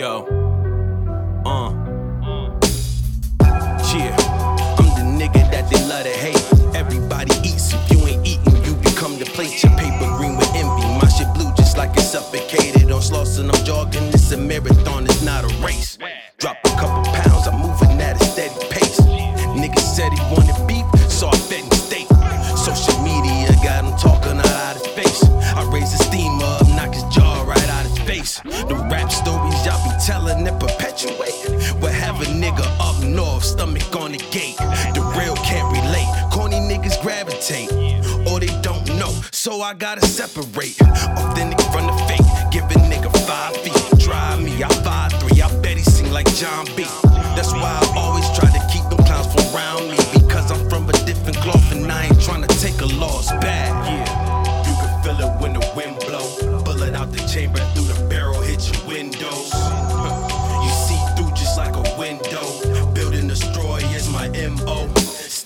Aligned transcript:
Yo. 0.00 0.24
Uh. 1.44 1.72
Mm. 2.24 2.56
Yeah. 3.92 4.16
I'm 4.78 4.88
the 4.96 5.04
nigga 5.04 5.50
that 5.50 5.68
they 5.68 5.86
love 5.86 6.04
to 6.04 6.08
hate. 6.08 6.40
Everybody 6.74 7.34
eats. 7.46 7.74
If 7.74 7.90
you 7.90 7.98
ain't 8.06 8.26
eating, 8.26 8.64
you 8.64 8.72
become 8.76 9.18
the 9.18 9.26
plate. 9.26 9.62
Your 9.62 9.76
paper 9.76 10.06
green 10.16 10.38
with 10.38 10.48
envy. 10.54 10.86
My 10.98 11.06
shit 11.06 11.28
blue 11.34 11.52
just 11.54 11.76
like 11.76 11.90
it's 11.98 12.12
suffocated. 12.12 12.90
On 12.90 13.02
slots 13.02 13.36
and 13.36 13.50
I'm 13.52 13.62
jogging. 13.62 14.04
It's 14.04 14.32
a 14.32 14.38
marathon, 14.38 15.04
it's 15.04 15.20
not 15.22 15.44
a 15.44 15.48
race. 15.62 15.98
Telling 30.10 30.42
that 30.42 30.58
perpetuate. 30.58 31.38
We'll 31.80 31.92
have 31.92 32.20
a 32.20 32.24
nigga 32.24 32.66
up 32.80 33.00
north, 33.06 33.44
stomach 33.44 33.94
on 33.94 34.10
the 34.10 34.18
gate. 34.34 34.56
The 34.90 35.02
real 35.16 35.36
can't 35.36 35.70
relate, 35.70 36.10
corny 36.32 36.56
niggas 36.56 37.00
gravitate. 37.00 37.70
Or 38.26 38.40
they 38.40 38.50
don't 38.60 38.84
know, 38.98 39.14
so 39.30 39.62
I 39.62 39.72
gotta 39.74 40.04
separate. 40.04 40.74
Authentic 40.82 41.60
from 41.70 41.86
the 41.86 41.94
fake, 42.10 42.26
give 42.50 42.64
a 42.64 42.78
nigga 42.90 43.06
five 43.24 43.56
feet. 43.58 44.00
Try 44.00 44.34
me, 44.40 44.64
I 44.64 44.68
five 44.82 45.12
three, 45.22 45.40
I 45.42 45.48
bet 45.62 45.76
he 45.76 45.84
sing 45.84 46.10
like 46.10 46.26
Jon 46.34 46.66
B. 46.74 46.82
That's 47.38 47.52
why 47.52 47.70
I 47.70 47.94
always 47.96 48.26
try 48.36 48.50
to 48.50 48.62
keep 48.66 48.82
them 48.90 48.98
clowns 49.06 49.30
from 49.32 49.54
around 49.54 49.90
me. 49.92 49.96
Because 50.12 50.50
I'm 50.50 50.68
from 50.68 50.88
a 50.88 50.92
different 51.06 51.36
cloth 51.38 51.70
and 51.70 51.86
I 51.86 52.06
ain't 52.06 52.20
trying 52.20 52.42
to 52.42 52.52
take 52.58 52.80
a 52.80 52.86
loss 52.98 53.30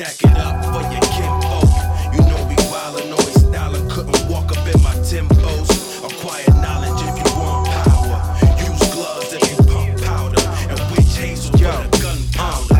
Stack 0.00 0.32
it 0.32 0.38
up 0.38 0.64
for 0.64 0.80
your 0.80 1.04
kinfolk. 1.12 1.68
You 2.14 2.20
know 2.24 2.40
we 2.48 2.56
wildin', 2.72 3.12
always 3.12 3.36
stylin'. 3.36 3.90
Couldn't 3.90 4.30
walk 4.30 4.50
up 4.50 4.66
in 4.66 4.80
my 4.80 4.94
tempos. 5.04 5.68
Acquire 6.02 6.48
knowledge 6.62 7.02
if 7.04 7.18
you 7.20 7.38
want 7.38 7.68
power. 7.68 8.16
Use 8.64 8.80
gloves 8.94 9.30
if 9.34 9.44
you 9.50 9.56
pump 9.68 10.00
powder. 10.00 10.40
And 10.72 10.80
witch 10.90 11.18
hazel 11.18 11.52
for 11.52 11.84
the 11.84 11.98
gunpowder. 12.00 12.76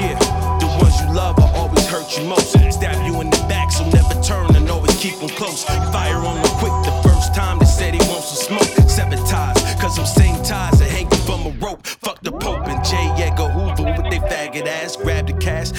Yeah, 0.00 0.16
the 0.60 0.66
ones 0.80 0.98
you 1.02 1.12
love 1.12 1.36
will 1.36 1.52
always 1.60 1.86
hurt 1.88 2.16
you 2.16 2.24
most. 2.24 2.52
Stab 2.72 3.06
you 3.06 3.20
in 3.20 3.28
the 3.28 3.44
back, 3.50 3.70
so 3.70 3.84
never 3.90 4.14
turn 4.22 4.56
and 4.56 4.70
always 4.70 4.96
keep 4.96 5.18
them 5.18 5.28
close. 5.28 5.64
Fire 5.64 6.16
on 6.16 6.40
them 6.40 6.52
quick 6.56 6.72
the 6.88 7.00
first 7.06 7.34
time 7.34 7.58
they 7.58 7.66
said 7.66 7.92
he 7.92 8.00
wants 8.08 8.28
some 8.28 8.56
smoke. 8.56 8.88
Sabotage, 8.88 9.60
cause 9.78 9.98
I'm 9.98 10.06
same 10.06 10.42
ties 10.42 10.78
that 10.78 10.88
hang 10.88 11.10
from 11.26 11.46
a 11.46 11.50
rope. 11.60 11.86
Fuck 11.86 12.22
the 12.22 12.32
Pope 12.32 12.66
and 12.66 12.82
J. 12.82 12.96
Edgar 13.22 13.48
Hoover 13.50 13.84
with 13.84 14.10
they 14.10 14.18
faggot 14.18 14.66
ass. 14.66 14.96
Grab 14.96 15.26
the 15.26 15.34
cash, 15.34 15.70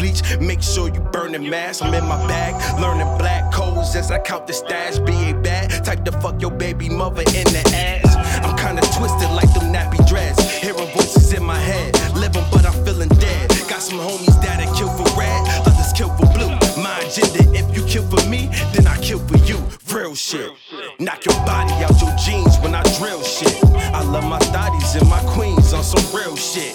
bleach, 0.00 0.22
make 0.40 0.62
sure 0.62 0.88
you 0.88 1.00
burn 1.12 1.32
the. 1.32 1.40
I'm 1.82 1.94
in 1.94 2.06
my 2.06 2.16
bag, 2.26 2.54
learning 2.80 3.18
black 3.18 3.52
codes 3.52 3.94
as 3.94 4.10
I 4.10 4.18
count 4.18 4.46
the 4.46 4.52
stash. 4.52 4.98
Be 4.98 5.30
a 5.30 5.34
bad 5.34 5.84
type 5.84 6.04
to 6.04 6.12
fuck 6.12 6.40
your 6.40 6.50
baby 6.50 6.88
mother 6.88 7.22
in 7.22 7.46
the 7.56 7.62
ass. 7.74 8.16
I'm 8.44 8.56
kinda 8.56 8.82
twisted 8.96 9.30
like 9.30 9.52
them 9.52 9.72
nappy 9.72 10.00
dreads. 10.08 10.40
Hearing 10.62 10.90
voices 10.96 11.32
in 11.32 11.44
my 11.44 11.58
head, 11.58 11.90
living 12.14 12.44
but 12.52 12.64
I'm 12.64 12.78
feeling 12.84 13.12
dead. 13.26 13.50
Got 13.68 13.82
some 13.82 13.98
homies 13.98 14.36
that'll 14.42 14.72
kill 14.74 14.90
for 14.96 15.08
red, 15.18 15.40
others 15.66 15.92
kill 15.92 16.10
for 16.16 16.26
blue. 16.34 16.52
My 16.82 16.98
agenda, 17.00 17.42
if 17.58 17.66
you 17.76 17.84
kill 17.84 18.06
for 18.08 18.22
me, 18.28 18.48
then 18.72 18.86
I 18.86 18.96
kill 18.98 19.20
for 19.28 19.38
you. 19.48 19.58
Real 19.92 20.14
shit. 20.14 20.50
Knock 20.98 21.24
your 21.26 21.38
body 21.44 21.74
out 21.84 21.96
your 22.00 22.14
jeans 22.24 22.56
when 22.62 22.74
I 22.74 22.82
drill 22.98 23.22
shit. 23.22 23.58
I 23.98 24.02
love 24.02 24.24
my 24.24 24.38
thotties 24.54 24.94
and 24.98 25.08
my 25.08 25.20
queens 25.34 25.72
on 25.72 25.82
some 25.82 26.06
real 26.14 26.36
shit. 26.36 26.72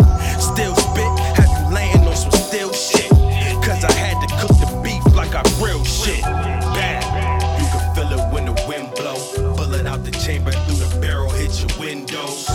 Windows. 12.16 12.50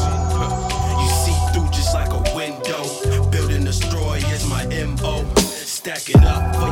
You 1.00 1.08
see 1.08 1.36
through 1.52 1.70
just 1.70 1.94
like 1.94 2.10
a 2.12 2.34
window. 2.34 3.30
Building 3.30 3.64
destroy 3.64 4.16
is 4.16 4.46
my 4.48 4.64
MO. 4.66 5.24
Stack 5.36 6.10
it 6.10 6.22
up 6.24 6.69